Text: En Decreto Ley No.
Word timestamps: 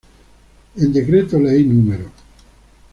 En 0.77 0.91
Decreto 0.91 1.39
Ley 1.39 1.63
No. 1.65 2.09